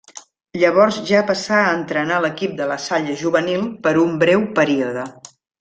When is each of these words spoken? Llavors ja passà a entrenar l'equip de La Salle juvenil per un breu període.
Llavors 0.61 0.95
ja 1.09 1.19
passà 1.27 1.59
a 1.65 1.75
entrenar 1.81 2.17
l'equip 2.25 2.57
de 2.63 2.69
La 2.73 2.79
Salle 2.89 3.19
juvenil 3.23 3.71
per 3.87 3.97
un 4.09 4.21
breu 4.25 4.49
període. 4.61 5.09